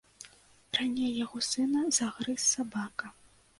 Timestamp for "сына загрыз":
1.51-2.43